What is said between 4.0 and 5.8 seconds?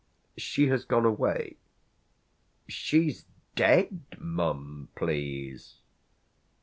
mum, please."